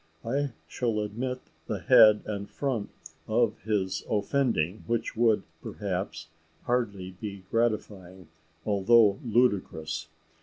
I 0.25 0.53
shall 0.67 0.97
omit 0.97 1.41
the 1.67 1.77
head 1.77 2.23
and 2.25 2.49
front 2.49 2.89
of 3.27 3.59
his 3.61 4.03
offending, 4.09 4.83
which 4.87 5.15
would, 5.15 5.43
perhaps, 5.61 6.29
hardly 6.63 7.11
be 7.21 7.43
gratifying, 7.51 8.27
although 8.65 9.19
ludicrous. 9.23 10.07